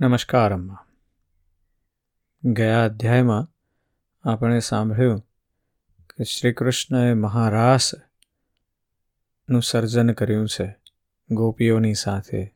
[0.00, 0.86] નમસ્કાર અમ્મા
[2.44, 3.48] ગયા અધ્યાયમાં
[4.28, 5.26] આપણે સાંભળ્યું
[5.98, 10.76] કે શ્રી કૃષ્ણએ મહારાસનું સર્જન કર્યું છે
[11.30, 12.54] ગોપીઓની સાથે.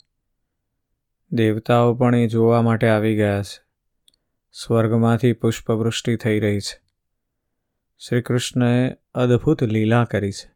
[1.33, 3.65] દેવતાઓ પણ એ જોવા માટે આવી ગયા છે.
[4.53, 6.81] સ્વર્ગમાંથી પુષ્પવૃષ્ટિ થઈ રહી છે.
[7.99, 10.53] શ્રી કૃષ્ણએ અદ્ભુત લીલા કરી છે.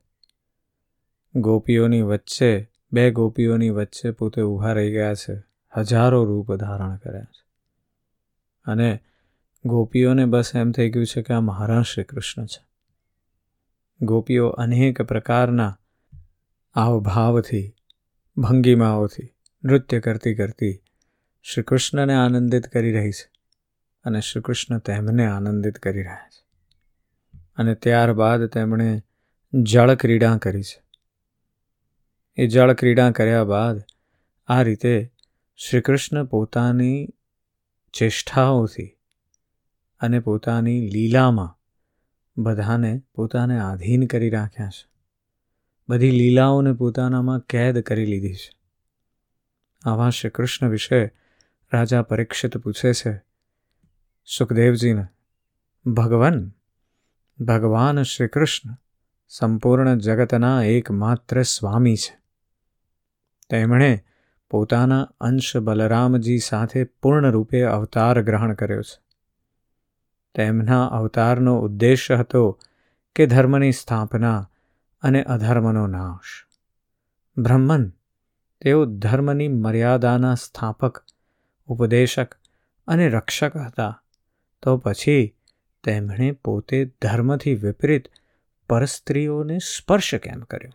[1.35, 5.54] ગોપીઓની વચ્ચે, બે ગોપીઓની વચ્ચે પોતે ઊભા રહી ગયા છે.
[5.77, 7.45] હજારો રૂપ ધારણ કર્યા છે.
[8.65, 9.01] અને
[9.65, 12.67] ગોપીઓને બસ એમ થઈ ગયું છે કે આ મહારાજ શ્રી કૃષ્ણ છે.
[14.03, 15.79] ગોપીઓ અનેક પ્રકારના
[16.75, 17.75] આવભાવથી
[18.37, 20.83] ભંગીમાઓથી, નૃત્ય કરતી કરતી
[21.43, 23.31] શ્રી કૃષ્ણને આનંદિત કરી રહી છે
[24.05, 26.45] અને શ્રી કૃષ્ણ તેમને આનંદિત કરી રહ્યા છે.
[27.57, 29.03] અને ત્યારબાદ તેમણે
[29.55, 30.85] જળ ક્રીડા કરી છે.
[32.37, 33.83] એ જળ ક્રીડા કર્યા બાદ
[34.47, 35.14] આ રીતે
[35.57, 37.09] શ્રી કૃષ્ણ પોતાની
[37.93, 38.97] ચેષ્ટાઓથી
[40.01, 41.59] અને પોતાની લીલામાં
[42.43, 44.91] બધાને પોતાને આધીન કરી રાખ્યા છે.
[45.89, 48.59] બધી લીલાઓને પોતાનામાં કેદ કરી લીધી છે.
[49.85, 51.07] આવા શ્રી કૃષ્ણ વિશે
[51.73, 53.23] રાજા પરીક્ષિત પૂછે છે,
[54.27, 55.07] સુખદેવજીને,
[55.91, 56.53] ભગવાન
[57.41, 58.77] ભગવાન શ્રી કૃષ્ણ
[59.29, 62.19] સંપૂર્ણ જગતના એકમાત્ર સ્વામી છે.
[63.51, 64.05] તેમણે
[64.55, 69.03] પોતાના અંશ બલરામજી સાથે પૂર્ણરૂપે અવતાર ગ્રહણ કર્યો છે.
[70.35, 72.59] તેમના અવતારનો ઉદ્દેશ હતો
[73.17, 74.51] કે ધર્મની સ્થાપના
[75.03, 76.47] અને અધર્મનો નાશ.
[77.39, 77.93] બ્રહ્મન,
[78.61, 81.05] તેઓ ધર્મની મર્યાદાના સ્થાપક,
[81.67, 82.35] ઉપદેશક
[82.87, 84.03] અને રક્ષક હતા.
[84.63, 85.37] તો પછી
[85.85, 88.09] તેમણે પોતે ધર્મથી વિપરીત
[88.69, 90.73] પરસ્ત્રીઓને સ્પર્શ કેમ કર્યો?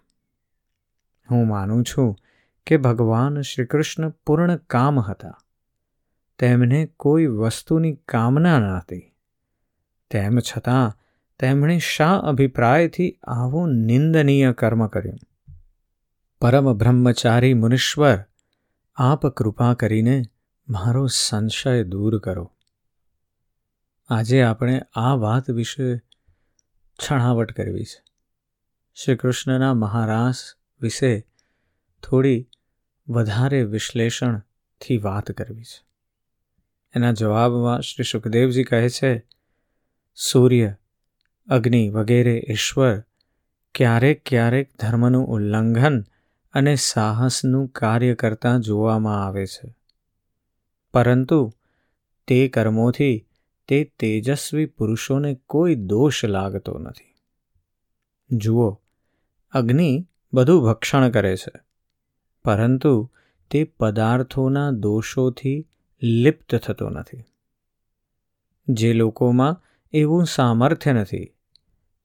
[1.32, 2.18] હું માનું છું
[2.66, 5.38] કે ભગવાન શ્રીકૃષ્ણ પૂર્ણ કામ હતા.
[6.40, 9.16] તેમને કોઈ વસ્તુની કામના નહોતી.
[10.10, 10.98] તેમ છતાં
[11.40, 15.20] તેમણે શા અભિપ્રાયથી આવું નિંદનીય કર્મ કર્યું?
[16.42, 18.20] પરમ બ્રહ્મચારી મુનીશ્વર,
[18.96, 20.24] આપ કૃપા કરીને
[20.70, 22.52] મારો સંશય દૂર કરો.
[24.10, 25.98] આજે આપણે આ વાત વિશે
[26.98, 28.04] છણાવટ કરવી છે.
[28.96, 29.18] શ્રી
[29.74, 31.29] મહારાસ વિશે
[32.04, 32.50] થોડી
[33.08, 35.86] વધારે વિશ્લેષણથી વાત કરવી છે.
[36.96, 39.26] એના જવાબમાં શ્રી સુખદેવજી કહે છે,
[40.16, 40.76] સૂર્ય,
[41.48, 43.04] અગ્નિ વગેરે ઈશ્વર
[43.76, 46.04] ક્યારેક ક્યારેક ધર્મનું ઉલ્લંઘન
[46.54, 49.76] અને સાહસનું કાર્ય કરતા જોવામાં આવે છે.
[50.94, 51.54] પરંતુ
[52.28, 53.28] તે કર્મોથી
[53.68, 57.16] તે તેજસ્વી પુરુષોને કોઈ દોષ લાગતો નથી.
[58.32, 58.82] જુઓ,
[59.52, 61.69] અગ્નિ બધું ભક્ષણ કરે છે.
[62.50, 63.12] પરંતુ
[63.52, 65.68] તે પદાર્થોના દોષોથી
[66.04, 67.24] લિપ્ત થતો નથી.
[68.70, 69.62] જે લોકોમાં
[69.94, 71.34] એવું સામર્થ્ય નથી,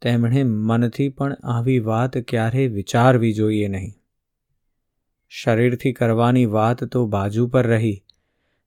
[0.00, 3.93] તેમણે મનથી પણ આવી વાત ક્યારેય વિચારવી જોઈએ નહીં.
[5.28, 8.05] શરીરથી કરવાની વાત તો બાજુ પર રહી.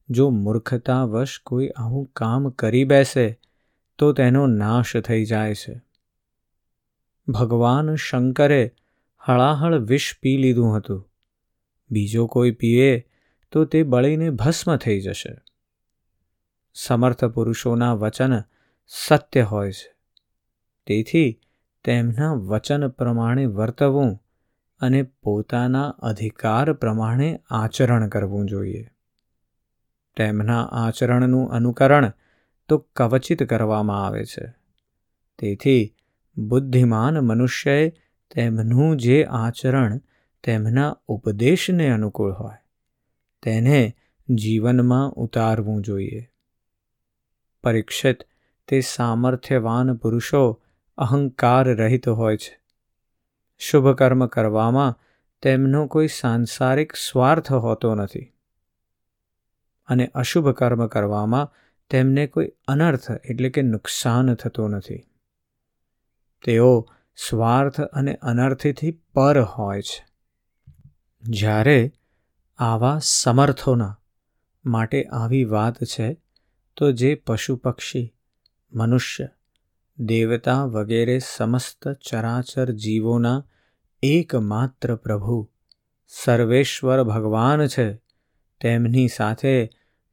[0.10, 3.40] જો મૂર્ખતાવશ કોઈ આવું કામ કરી બેસે,
[3.98, 5.82] તો તેનો નાશ થઈ જાય છે.
[7.28, 8.72] ભગવાન શંકરે
[9.18, 11.12] હળાહળ વિષ પી લીધું હતું.
[11.90, 13.06] બીજો કોઈ પીએ
[13.52, 15.38] તો તે બળીને ભસ્મ થઈ જશે.
[16.74, 18.42] સમર્થ પુરુષોના વચન
[18.88, 19.96] સત્ય હોય છે.
[20.88, 21.40] તેથી
[21.84, 24.20] તેમના વચન પ્રમાણે વર્તવું
[24.80, 28.88] અને પોતાના અધિકાર પ્રમાણે આચરણ કરવું જોઈએ.
[30.18, 32.12] તેમના આચરણનું અનુકરણ
[32.70, 34.54] તો કવચિત કરવામાં આવે છે.
[35.40, 35.96] તેથી
[36.38, 37.90] બુદ્ધિમાન મનુષ્યએ
[38.32, 40.00] તેમનું જે આચરણ
[40.44, 42.56] તેમના ઉપદેશને અનુકૂળ હોય.
[43.42, 43.96] તેને
[44.30, 46.30] જીવનમાં ઉતારવું જોઈએ.
[47.64, 48.18] પરીક્ષિત
[48.68, 50.62] તે સામર્થ્યવાન પુરુષો
[50.98, 52.60] અહંકાર રહિત હોય છે.
[53.58, 54.96] શુભ કર્મ કરવામાં
[55.42, 58.34] તેમનો કોઈ સાંસારિક સ્વાર્થ હોતો નથી.
[59.88, 61.52] અને અશુભ કર્મ કરવામાં
[61.90, 65.04] તેમને કોઈ અનર્થ એટલે કે નુકસાન થતું નથી.
[66.46, 66.88] તેઓ
[67.30, 70.07] સ્વાર્થ અને અનર્થથી પર હોય છે.
[71.30, 71.94] જ્યારે
[72.58, 74.02] આવા સમર્થોના
[74.66, 76.22] માટે આવી વાત છે,
[76.78, 78.16] તો જે પશુ પક્ષી,
[78.74, 79.30] મનુષ્ય,
[80.00, 83.46] દેવતા વગેરે સમસ્ત ચરાચર જીવોના
[84.04, 85.50] એકમાત્ર પ્રભુ,
[86.08, 87.94] સર્વેશ્વર ભગવાન છે,
[88.62, 89.70] તેમની સાથે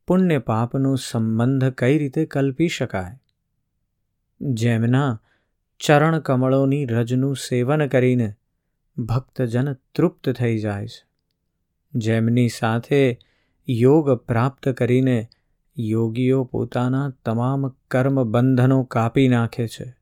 [0.06, 3.20] પુણ્ય પાપનો સંબંધ કઈ રીતે કલ્પી શકાય?
[4.40, 5.22] જેમના
[5.87, 8.34] ચરણ કમળોની રજનું સેવન કરીને
[8.99, 11.06] ભક્તજન તૃપ્ત થઈ જાય છે.
[11.94, 13.19] જેમની સાથે
[13.69, 15.29] યોગ પ્રાપ્ત કરીને
[15.79, 19.96] યોગીઓ પોતાના તમામ કર્મ બંધનો કાપી નાખે છે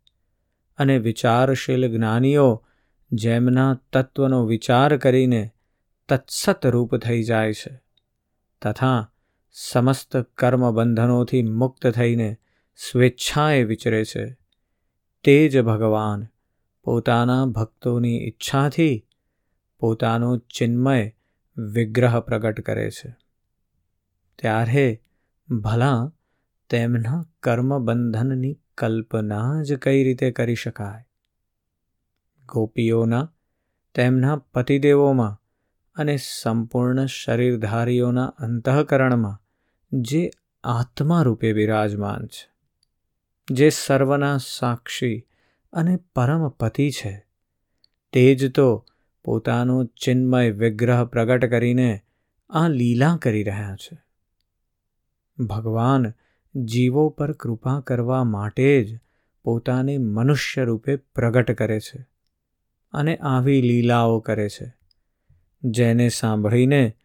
[0.79, 2.65] અને વિચારશીલ જ્ઞાનીઓ
[3.13, 5.51] જેમના તત્વનો વિચાર કરીને
[6.09, 7.83] તત્સત રૂપ થઈ જાય છે
[8.63, 9.13] તથા
[9.53, 12.37] સમસ્ત કર્મ બંધનોથી મુક્ત થઈને
[12.77, 14.37] સ્વેચ્છાએ વિચરે છે.
[15.25, 16.27] તે જ ભગવાન
[16.85, 19.07] પોતાના ભક્તોની ઈચ્છાથી
[19.79, 21.13] પોતાનો ચિન્મય
[21.57, 23.17] વિગ્રહ પ્રગટ કરે છે.
[24.39, 25.03] ત્યારે
[25.49, 26.13] ભલા
[26.71, 31.09] તેમના કર્મબંધનની કલ્પના જ કઈ રીતે કરી શકાય?
[32.47, 33.33] ગોપીઓના,
[33.95, 35.39] તેમના પતિદેવોમાં
[35.97, 39.39] અને સંપૂર્ણ શરીરધારીઓના અંતઃકરણમાં
[39.93, 40.31] જે
[40.65, 42.51] આત્મા રૂપે બિરાજમાન છે,
[43.51, 45.27] જે સર્વના સાક્ષી
[45.73, 47.27] અને પરમ પતિ છે.
[48.13, 48.87] તે જ તો
[49.25, 52.01] પોતાનો ચિન્મય વિગ્રહ પ્રગટ કરીને
[52.51, 54.03] આ લીલા કરી રહ્યા છે.
[55.45, 56.13] ભગવાન
[56.65, 58.99] જીવો પર કૃપા કરવા માટે જ
[59.45, 62.07] પોતાને મનુષ્ય રૂપે પ્રગટ કરે છે
[62.93, 64.75] અને આવી લીલાઓ કરે છે.
[65.65, 66.97] જેને સાંભળીને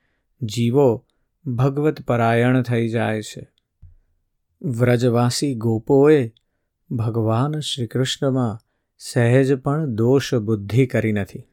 [0.41, 1.05] જીવો
[1.45, 3.47] ભગવત પરાયણ થઈ જાય છે.
[4.61, 6.33] વ્રજવાસી ગોપોએ
[6.91, 8.59] ભગવાન શ્રીકૃષ્ણમાં
[8.97, 11.43] સહેજ પણ દોષ બુદ્ધિ કરી નથી.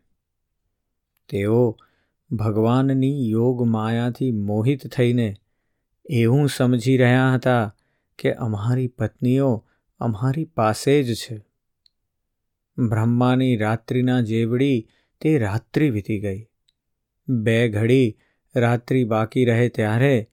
[1.29, 1.79] તેઓ
[2.31, 5.37] ભગવાનની યોગ માયાથી મોહિત થઈને
[6.11, 7.77] એવું સમજી રહ્યા હતા
[8.19, 9.67] કે અમારી પત્નીઓ
[9.99, 11.47] અમારી પાસે જ છે.
[12.79, 14.89] બ્રહ્માની રાત્રિના જેવડી
[15.21, 16.47] તે રાત્રિ વીતી ગઈ.
[17.29, 18.19] બે ઘડી
[18.57, 20.31] રાત્રિ બાકી રહે ત્યારે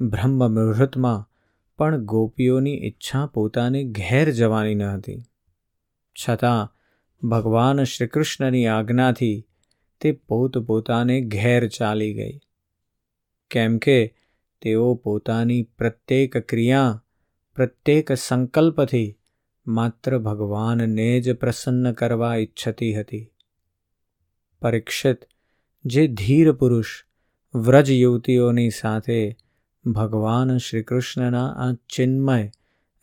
[0.00, 1.30] બ્રહ્મ મુહૂર્તમાં
[1.78, 5.22] પણ ગોપીઓની ઈચ્છા પોતાને ઘેર જવાની ન હતી.
[6.14, 6.74] છતાં
[7.28, 9.46] ભગવાન શ્રીકૃષ્ણની આજ્ઞાથી
[10.00, 12.38] તે પોતપોતાને ઘેર ચાલી ગઈ.
[13.50, 14.14] કેમ કે
[14.62, 17.04] તેઓ પોતાની પ્રત્યેક ક્રિયા,
[17.54, 19.18] પ્રત્યેક સંકલ્પથી
[19.66, 23.30] માત્ર ભગવાનને જ પ્રસન્ન કરવા ઈચ્છતી હતી.
[24.62, 25.18] પરીક્ષિત
[25.84, 27.04] જે ધીર પુરુષ
[27.54, 29.36] વ્રજ યુવતીઓની સાથે
[29.86, 32.50] ભગવાન શ્રીકૃષ્ણના આ ચિન્મય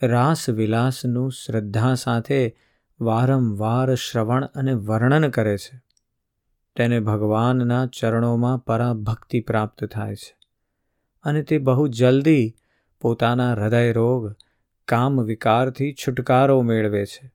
[0.04, 2.56] રાસવિલાસનું શ્રદ્ધા સાથે
[3.02, 5.82] વારંવાર શ્રવણ અને વર્ણન કરે છે.
[6.76, 10.38] તેને ભગવાનના ચરણોમાં પરાભક્તિ પ્રાપ્ત થાય છે
[11.24, 12.56] અને તે બહુ જલ્દી
[13.02, 14.36] પોતાના હૃદય રોગ,
[14.88, 17.32] કામ વિકારથી છુટકારો મેળવે છે.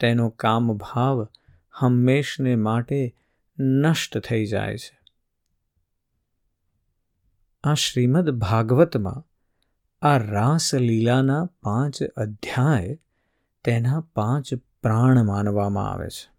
[0.00, 1.28] તેનો કામ ભાવ
[1.72, 3.14] હંમેશને માટે
[3.58, 4.99] નષ્ટ થઈ જાય છે.
[7.64, 9.24] આ શ્રીમદ ભાગવતમાં
[10.02, 12.98] આ રાસલીલાના પાંચ અધ્યાય
[13.64, 16.30] તેના પાંચ પ્રાણ માનવામાં આવે છે.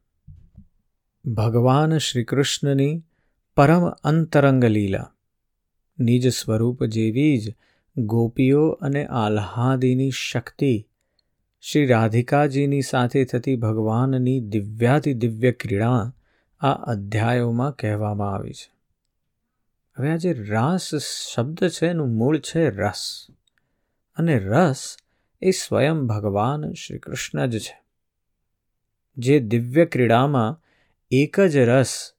[1.32, 3.04] ભગવાન શ્રીકૃષ્ણની
[3.56, 5.12] પરમ અંતરંગ લીલા,
[6.00, 7.54] નિજ સ્વરૂપ જેવી જ
[7.98, 10.88] ગોપીઓ અને આહ્લાદીની શક્તિ
[11.62, 16.14] શ્રી રાધિકાજીની સાથે થતી ભગવાનની દિવ્યાતિ દિવ્ય ક્રીડા
[16.60, 18.81] આ અધ્યાયોમાં કહેવામાં આવી છે.
[19.98, 23.28] હવે આ જે રાસ શબ્દ છે, એનું મૂળ છે રસ.
[24.16, 24.98] અને રસ
[25.42, 27.82] એ સ્વયં ભગવાન શ્રી કૃષ્ણ જ છે.
[29.18, 30.62] જે દિવ્ય ક્રીડામાં
[31.12, 32.12] એક જ રસ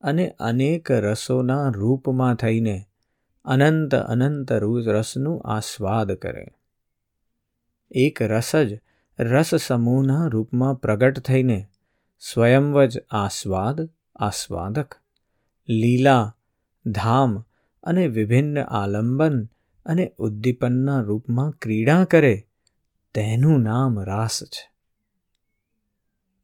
[0.00, 2.84] અને અનેક રસોના રૂપમાં થઈને
[3.44, 6.46] અનંત અનંત રસનું આસ્વાદ કરે.
[7.90, 8.80] એક રસ જ
[9.18, 11.66] રસ સમૂહના રૂપમાં પ્રગટ થઈને
[12.18, 14.94] સ્વયંવ જ આસ્વાદ, આસ્વાદક,
[15.68, 16.35] લીલા
[16.86, 17.44] ધામ
[17.82, 19.48] અને વિભિન્ન આલંબન
[19.86, 22.46] અને ઉદ્દીપનના રૂપમાં ક્રીડા કરે,
[23.14, 24.72] તેનું નામ રાસ છે.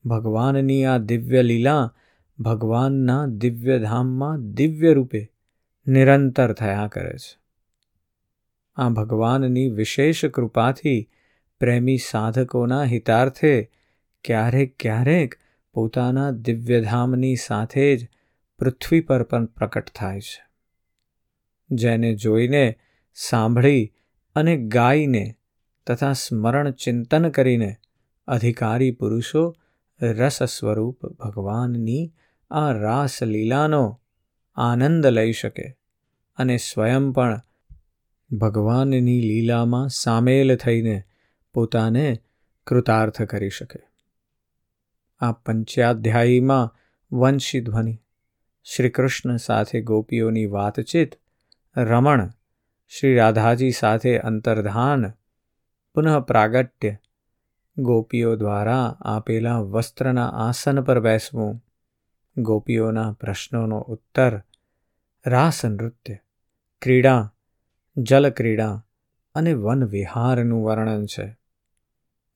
[0.08, 1.94] ભગવાનની આ દિવ્ય લીલા
[2.38, 5.32] ભગવાનના દિવ્ય ધામમાં દિવ્ય રૂપે
[5.86, 7.42] નિરંતર થયા કરે છે.
[8.76, 11.10] આ ભગવાનની વિશેષ કૃપાથી
[11.60, 13.70] પ્રેમી સાધકોના હિતાર્થે
[14.24, 15.34] ક્યારેક ક્યારેક
[15.74, 18.08] પોતાના દિવ્યધામની સાથે જ
[18.62, 20.46] પૃથ્વી પર પણ પ્રકટ થાય છે.
[21.70, 22.78] જેને જોઈને
[23.14, 23.92] સાંભળી
[24.34, 25.34] અને ગાઈને
[25.86, 27.76] તથા સ્મરણ ચિંતન કરીને
[28.28, 29.54] અધિકારી પુરુષો
[30.02, 32.12] રસ સ્વરૂપ ભગવાનની
[32.50, 34.00] આ રાસલીલાનો
[34.54, 35.76] આનંદ લઈ શકે
[36.36, 37.42] અને સ્વયં પણ
[38.32, 41.02] ભગવાનની લીલામાં સામેલ થઈને
[41.54, 42.18] પોતાને
[42.66, 43.80] કૃતાર્થ કરી શકે.
[45.20, 46.76] આ પંચાધ્યાયીમાં
[47.12, 47.60] વંશી
[48.64, 51.14] શ્રી કૃષ્ણ સાથે ગોપીઓની વાતચીત,
[51.76, 52.30] રમણ,
[52.88, 55.10] શ્રી રાધાજી સાથે અંતર્ધાન,
[55.94, 56.96] પુનઃ પ્રાગટ્ય,
[57.78, 61.64] ગોપીઓ દ્વારા આપેલા વસ્ત્રના આસન પર બેસવું,
[62.36, 64.42] ગોપીઓના પ્રશ્નોનો ઉત્તર,
[65.26, 66.16] રાસ નૃત્ય,
[66.82, 67.34] ક્રીડા
[67.96, 68.86] જલક્રીડા
[69.34, 71.36] અને વન વિહારનું વર્ણન છે.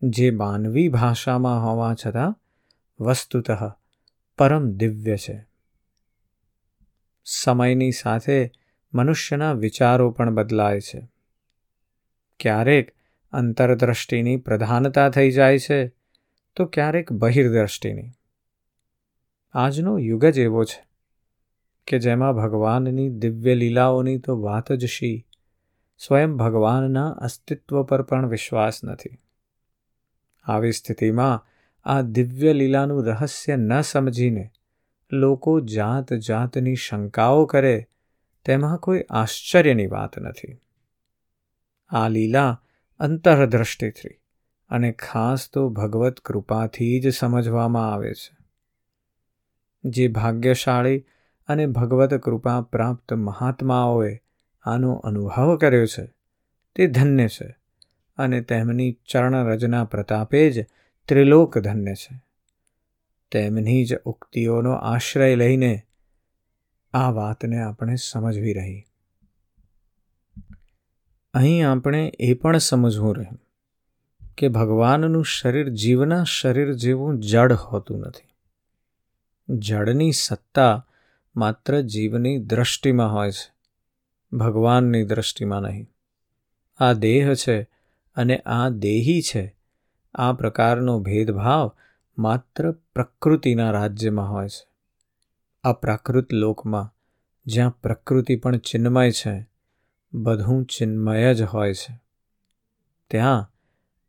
[0.02, 2.40] જે માનવી ભાષામાં હોવા છતાં
[3.00, 3.70] વસ્તુતઃ
[4.38, 5.55] પરમ દિવ્ય છે.
[7.28, 8.52] સમયની સાથે
[8.94, 11.08] મનુષ્યના વિચારો પણ બદલાય છે.
[12.40, 12.90] ક્યારેક
[13.32, 15.88] અંતરદ્રષ્ટિની પ્રધાનતા થઈ જાય છે,
[16.56, 18.10] તો ક્યારેક બહિર્દ્રષ્ટિની.
[19.52, 20.86] આજનો યુગ જ એવો છે
[21.86, 25.26] કે જેમાં ભગવાનની દિવ્ય લીલાઓની તો વાત જ શી,
[25.98, 29.18] સ્વયં ભગવાનના અસ્તિત્વ પર પણ વિશ્વાસ નથી.
[30.44, 31.46] આવી સ્થિતિમાં
[31.84, 34.50] આ દિવ્ય લીલાનું રહસ્ય ન સમજીને
[35.12, 37.88] લોકો જાત જાતની શંકાઓ કરે,
[38.44, 40.60] તેમાં કોઈ આશ્ચર્યની વાત નથી.
[41.88, 42.62] આ લીલા
[42.98, 44.20] અંતરદ્રષ્ટિથી
[44.68, 48.36] અને ખાસ તો ભગવત કૃપાથી જ સમજવામાં આવે છે.
[49.84, 51.04] જે ભાગ્યશાળી
[51.48, 54.18] અને ભગવત કૃપા પ્રાપ્ત મહાત્માઓએ
[54.62, 56.14] આનો અનુભવ કર્યો છે,
[56.74, 57.56] તે ધન્ય છે
[58.18, 60.66] અને તેમની ચરણ રચના પ્રતાપે જ
[61.08, 62.25] ત્રિલોક ધન્ય છે.
[63.30, 65.82] તેમની જ ઉક્તિઓનો આશ્રય લઈને
[66.92, 68.86] આ વાતને આપણે સમજવી રહી.
[71.34, 73.38] અહીં આપણે એ પણ સમજવું રહ્યું
[74.38, 78.28] કે ભગવાનનું શરીર જીવના શરીર જેવું જડ હોતું નથી.
[79.56, 80.86] જડની સત્તા
[81.36, 83.54] માત્ર જીવની દ્રષ્ટિમાં હોય છે,
[84.36, 85.86] ભગવાનની દ્રષ્ટિમાં નહીં.
[86.78, 87.62] આ દેહ છે
[88.14, 89.56] અને આ દેહી છે.
[90.14, 91.72] આ પ્રકારનો ભેદભાવ
[92.18, 94.68] માત્ર પ્રકૃતિના રાજ્યમાં હોય છે.
[95.64, 96.94] આ પ્રાકૃત લોકમાં
[97.46, 99.46] જ્યાં પ્રકૃતિ પણ ચિન્મય છે,
[100.12, 102.00] બધું ચિન્મય જ હોય છે.
[103.10, 103.52] ત્યાં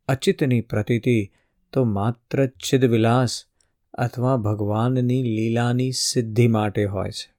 [0.07, 1.31] અચિતની પ્રતીતિ
[1.73, 3.45] તો માત્ર ચિદવિલાસ
[3.93, 7.33] અથવા ભગવાનની લીલાની સિદ્ધિ માટે હોય છે.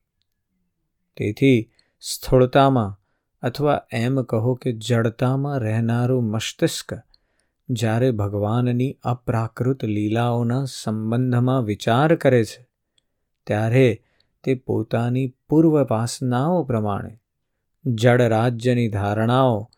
[1.16, 1.70] તેથી
[2.00, 3.00] સ્થૂળતામાં
[3.42, 6.94] અથવા એમ કહો કે જડતામાં રહેનારું મસ્તિષ્ક
[7.70, 12.68] જ્યારે ભગવાનની અપ્રાકૃત લીલાઓના સંબંધમાં વિચાર કરે છે,
[13.46, 14.02] ત્યારે
[14.44, 17.20] તે પોતાની પૂર્વ વાસનાઓ પ્રમાણે
[17.86, 19.70] જડ રાજ્યની ધારણાઓ,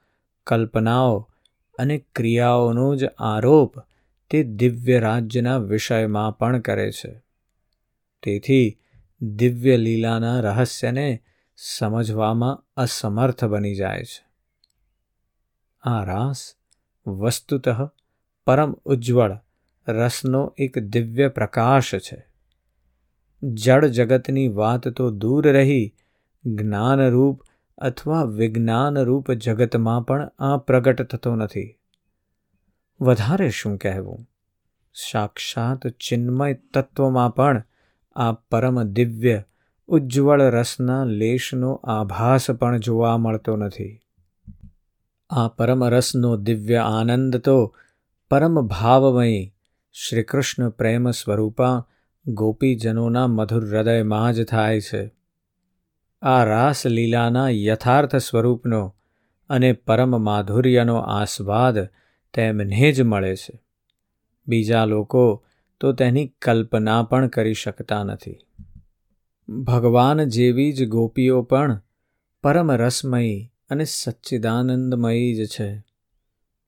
[0.47, 1.31] કલ્પનાઓ
[1.79, 3.75] અને ક્રિયાઓનો જ આરોપ
[4.31, 7.23] તે દિવ્ય રાજ્યના વિષયમાં પણ કરે છે.
[8.23, 8.79] તેથી
[9.21, 11.23] દિવ્ય લીલાના રહસ્યને
[11.57, 14.25] સમજવામાં અસમર્થ બની જાય છે.
[15.83, 16.55] આ રાસ
[17.19, 17.71] વસ્તુતઃ
[18.47, 19.35] પરમ ઉજ્જવળ
[19.87, 22.19] રસનો એક દિવ્ય પ્રકાશ છે
[23.43, 25.85] જળ જગતની વાત તો દૂર રહી
[26.45, 27.45] જ્ઞાનરૂપ
[27.79, 31.69] અથવા વિજ્ઞાનરૂપ જગતમાં પણ આ પ્રગટ થતો નથી
[33.01, 34.27] વધારે શું કહેવું
[34.95, 37.63] સાક્ષાત ચિન્મય તત્વમાં પણ
[38.17, 39.39] આ પરમ દિવ્ય
[39.89, 43.93] ઉજ્જવળ રસના લેશનો આભાસ પણ જોવા મળતો નથી
[45.31, 47.77] આ પરમ રસનો દિવ્ય આનંદ તો
[48.31, 49.55] પરમ ભાવમયી
[49.93, 51.87] શ્રીકૃષ્ણ પ્રેમ સ્વરૂપા
[52.27, 55.11] ગોપીજનોના મધુર હૃદયમાં જ થાય છે.
[56.23, 58.97] આ રાસલીલાના યથાર્થ સ્વરૂપનો
[59.49, 61.89] અને પરમ માધુર્યનો આસ્વાદ
[62.35, 63.61] તેમને જ મળે છે.
[64.49, 65.45] બીજા લોકો
[65.81, 68.39] તો તેની કલ્પના પણ કરી શકતા નથી.
[69.51, 71.81] ભગવાન જેવી જ ગોપીઓ પણ
[72.43, 75.83] પરમ રસમયી અને સચ્ચિદાનંદમયી જ છે.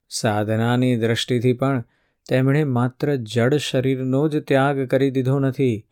[0.09, 1.85] સાધનાની દ્રષ્ટિથી પણ
[2.29, 5.87] તેમણે માત્ર જડ શરીરનો જ ત્યાગ કરી દીધો નથી,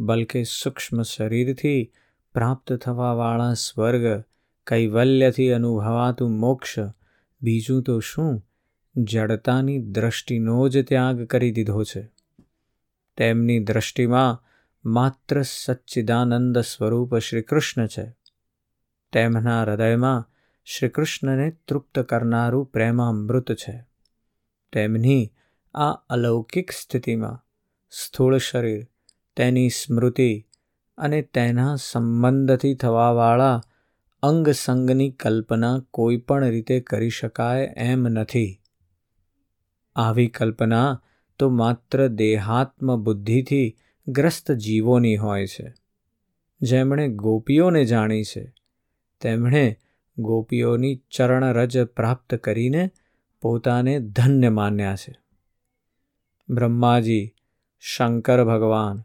[0.00, 1.92] બલકે સૂક્ષ્મ શરીરથી
[2.34, 4.24] પ્રાપ્ત થવાવાળા સ્વર્ગ,
[4.66, 6.78] કૈવલ્યથી અનુભવાતું મોક્ષ,
[7.42, 8.46] બીજું તો શું?
[8.96, 12.10] જડતાની દ્રષ્ટિનો જ ત્યાગ કરી દીધો છે.
[13.16, 14.44] તેમની દ્રષ્ટિમાં
[14.84, 18.16] માત્ર સચ્ચિદાનંદ સ્વરૂપ શ્રીકૃષ્ણ છે.
[19.12, 20.33] તેમના હૃદયમાં
[20.64, 23.84] શ્રીકૃષ્ણને તૃપ્ત કરનારું પ્રેમામૃત છે.
[24.72, 25.32] તેમની
[25.74, 27.46] આ અલૌકિક સ્થિતિમાં
[27.90, 28.86] સ્થૂળ શરીર,
[29.36, 30.46] તેની સ્મૃતિ
[30.98, 33.62] અને તેના સંબંધથી થવાવાળા
[34.22, 38.60] અંગસંગની કલ્પના કોઈ પણ રીતે કરી શકાય એમ નથી.
[39.96, 41.02] આવી કલ્પના
[41.38, 43.76] તો માત્ર દેહાત્મ બુદ્ધિથી
[44.08, 45.74] ગ્રસ્ત જીવોની હોય છે.
[46.62, 48.54] જેમણે ગોપીઓને જાણી છે,
[49.20, 49.78] તેમણે
[50.18, 52.90] ગોપીઓની ચરણરજ પ્રાપ્ત કરીને
[53.42, 55.14] પોતાને ધન્ય માન્યા છે.
[56.48, 57.34] બ્રહ્માજી,
[57.80, 59.02] શંકર ભગવાન,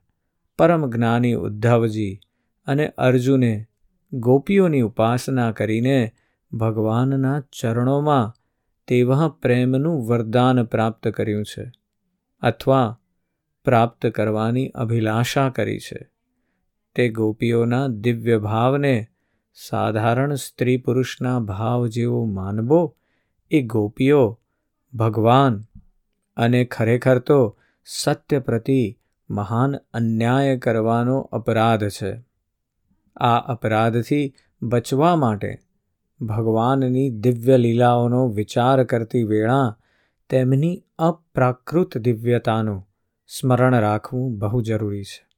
[0.57, 2.19] પરમ જ્ઞાની ઉદ્ધવજી
[2.67, 3.65] અને અર્જુને
[4.13, 6.11] ગોપીઓની ઉપાસના કરીને
[6.53, 8.33] ભગવાનના ચરણોમાં
[8.87, 11.71] તેવા પ્રેમનું વરદાન પ્રાપ્ત કર્યું છે
[12.41, 12.99] અથવા
[13.65, 16.09] પ્રાપ્ત કરવાની અભિલાષા કરી છે.
[16.95, 19.07] તે ગોપીઓના દિવ્ય ભાવને
[19.67, 22.95] સાધારણ સ્ત્રી પુરુષના ભાવ જેવો માનવો
[23.51, 24.39] એ ગોપીઓ,
[24.93, 25.63] ભગવાન
[26.37, 28.99] અને ખરેખર તો સત્ય પ્રતિ
[29.29, 32.21] મહાન અન્યાય કરવાનો અપરાધ છે.
[33.15, 35.57] આ અપરાધથી બચવા માટે
[36.21, 39.77] ભગવાનની દિવ્ય લીલાઓનો વિચાર કરતી વેળા
[40.29, 42.87] તેમની અપ્રાકૃત દિવ્યતાનું
[43.27, 45.28] સ્મરણ રાખવું બહુ જરૂરી છે.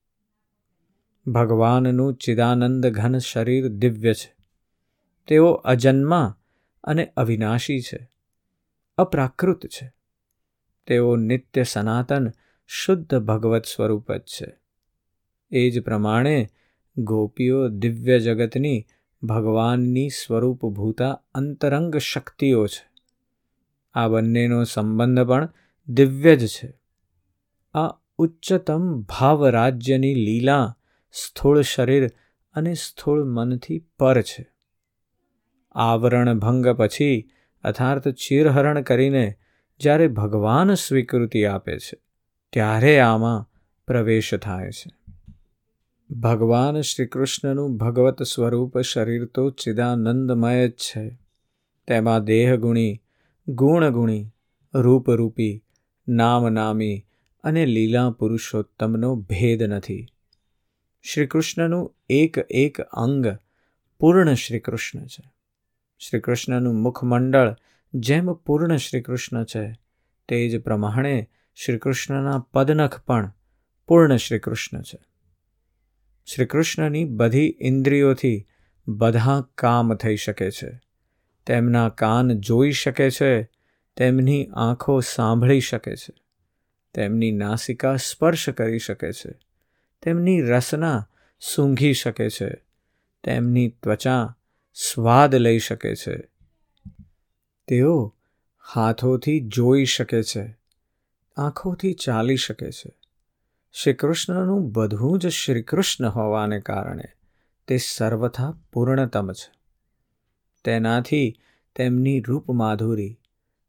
[1.28, 4.36] ભગવાનનું ચિદાનંદ ઘન શરીર દિવ્ય છે.
[5.28, 6.38] તેઓ અજન્મા
[6.84, 8.12] અને અવિનાશી છે.
[8.98, 9.94] અપ્રાકૃત છે.
[10.88, 12.32] તેઓ નિત્ય સનાતન,
[12.68, 14.56] શુદ્ધ ભગવત સ્વરૂપ જ છે.
[15.52, 16.50] એ જ પ્રમાણે
[16.98, 18.86] ગોપીઓ દિવ્ય જગતની
[19.24, 22.92] ભગવાનની સ્વરૂપભૂતા અંતરંગ શક્તિઓ છે.
[23.94, 25.50] આ બંનેનો સંબંધ પણ
[25.88, 26.74] દિવ્ય જ છે.
[27.74, 30.78] આ ઉચ્ચતમ ભાવ રાજ્યની લીલા
[31.14, 32.08] સ્થૂળ શરીર
[32.54, 34.48] અને સ્થૂળ મનથી પર છે.
[35.72, 37.30] આવરણ ભંગ પછી
[37.64, 39.36] અર્થાર્થ ચીરહરણ કરીને
[39.80, 41.98] જ્યારે ભગવાન સ્વીકૃતિ આપે છે,
[42.54, 43.50] ત્યારે આમાં
[43.88, 44.92] પ્રવેશ થાય છે.
[46.16, 51.20] ભગવાન શ્રી કૃષ્ણનું ભગવત સ્વરૂપ શરીર તો ચિદાનંદમય જ છે.
[51.88, 53.02] તેમાં દેહગુણી,
[53.48, 54.32] ગુણગુણી,
[54.74, 55.64] રૂપરૂપી,
[56.08, 57.06] નામનામી
[57.44, 60.08] અને લીલા પુરુષોત્તમનો ભેદ નથી.
[61.02, 63.38] શ્રીકૃષ્ણનું એક એક અંગ
[64.00, 65.32] પૂર્ણ શ્રીકૃષ્ણ છે.
[66.00, 67.56] શ્રીકૃષ્ણનું મુખમંડળ
[67.94, 69.74] જેમ પૂર્ણ શ્રીકૃષ્ણ છે,
[70.28, 73.34] તે જ પ્રમાણે શ્રીકૃષ્ણના પદનખ પણ
[73.88, 75.00] પૂર્ણ શ્રીકૃષ્ણ છે.
[76.26, 78.48] શ્રીકૃષ્ણની બધી ઇન્દ્રિયોથી
[78.88, 80.80] બધા કામ થઈ શકે છે.
[81.46, 83.44] તેમના કાન જોઈ શકે છે,
[83.98, 86.14] તેમની આંખો સાંભળી શકે છે,
[86.94, 89.51] તેમની નાસિકા સ્પર્શ કરી શકે છે.
[90.02, 92.50] તેમની રસના સૂંઘી શકે છે,
[93.24, 94.36] તેમની ત્વચા
[94.74, 96.18] સ્વાદ લઈ શકે છે.
[97.68, 98.16] તેઓ
[98.76, 100.58] હાથોથી જોઈ શકે છે,
[101.38, 102.92] આંખોથી ચાલી શકે છે.
[103.74, 107.04] શ્રી કૃષ્ણનું બધું જ શ્રી કૃષ્ણ હોવાને કારણે
[107.68, 109.52] તે સર્વથા પૂર્ણતમ છે.
[110.64, 111.40] તેનાથી
[111.76, 113.20] તેમની રૂપમાધુરી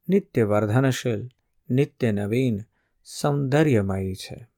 [0.09, 1.29] નિત્ય વર્ધનશીલ
[1.71, 2.61] નિત્ય નવીન
[3.05, 4.52] સૌંદર્યમયી છે.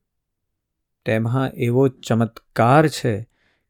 [1.06, 3.26] તેમાં એવો ચમત્કાર છે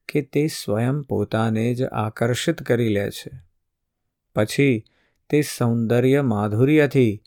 [0.08, 3.30] કે તે સ્વયં પોતાને જ આકર્ષિત કરી લે છે.
[4.34, 4.84] પછી
[5.30, 7.22] તે સૌંદર્ય માધુર્યથી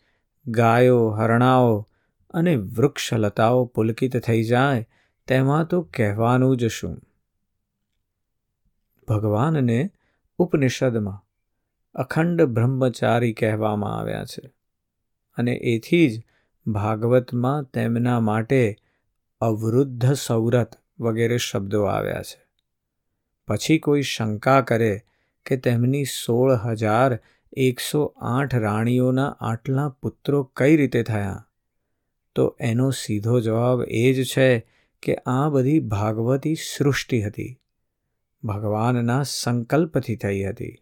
[0.47, 1.89] ગાયો, હરણાઓ
[2.33, 4.89] અને વૃક્ષલતાઓ પુલકિત થઈ જાય
[5.27, 7.01] તેમાં તો કહેવાનું જ શું?
[9.07, 9.89] ભગવાનને
[10.37, 11.23] ઉપનિષદમાં
[11.95, 14.53] અખંડ બ્રહ્મચારી કહેવામાં આવ્યા છે
[15.37, 16.23] અને એથી જ
[16.67, 18.75] ભાગવતમાં તેમના માટે
[19.41, 22.47] અવરુદ્ધ સૌરત વગેરે શબ્દો આવ્યા છે.
[23.47, 25.01] પછી કોઈ શંકા કરે
[25.45, 27.19] કે તેમની સોળ હજાર
[27.53, 31.47] એકસો આઠ રાણીઓના આટલા પુત્રો કઈ રીતે થયા?
[32.35, 34.59] તો એનો સીધો જવાબ એ જ છે
[35.01, 37.59] કે આ બધી ભાગવતી સૃષ્ટિ હતી.
[38.43, 40.77] ભગવાનના સંકલ્પથી થઈ હતી.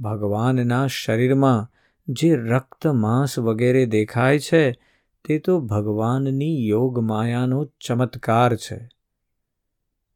[0.00, 1.70] ભગવાનના શરીરમાં
[2.08, 4.80] જે રક્ત માંસ વગેરે દેખાય છે
[5.24, 8.88] તે તો ભગવાનની યોગ માયાનો ચમત્કાર છે.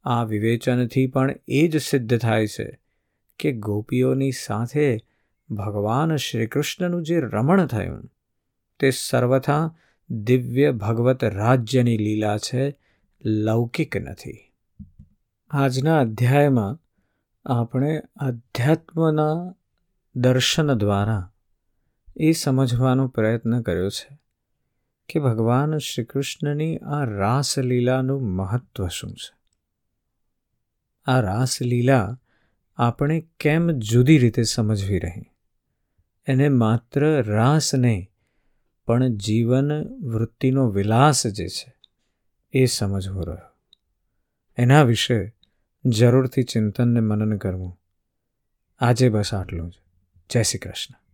[0.04, 2.80] આ વિવેચનથી પણ એ જ સિદ્ધ થાય છે
[3.38, 4.98] કે ગોપીઓની સાથે
[5.50, 8.10] ભગવાન શ્રીકૃષ્ણનું જે રમણ થયું,
[8.78, 9.74] તે સર્વથા
[10.10, 12.78] દિવ્ય ભગવત રાજ્યની લીલા છે,
[13.24, 14.52] લૌકિક નથી.
[15.50, 16.78] આજના અધ્યાયમાં
[17.44, 19.54] આપણે અધ્યાત્મના
[20.16, 21.32] દર્શન દ્વારા
[22.16, 24.27] એ સમજવાનો પ્રયત્ન કર્યો છે.
[25.08, 29.38] કે ભગવાન શ્રી કૃષ્ણની આ રાસલીલાનું મહત્વ શું છે?
[31.06, 32.18] આ રાસલીલા
[32.76, 35.30] આપણે કેમ જુદી રીતે સમજવી રહી?
[36.26, 38.10] એને માત્ર રાસ નહીં,
[38.86, 41.74] પણ જીવન વૃત્તિનો વિલાસ જે છે,
[42.52, 43.58] એ સમજવો રહ્યો.
[44.56, 45.34] એના વિશે
[45.84, 47.80] જરૂરથી ચિંતનને મનન કરવું.
[48.78, 49.74] આજે બસ આટલું જ.
[50.30, 51.07] જય શ્રી કૃષ્ણ.